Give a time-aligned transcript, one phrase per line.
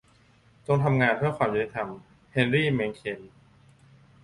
[0.65, 1.89] จงทำงานเพื่อความยุติธรรม-
[2.33, 3.21] เฮนรี เมงเคน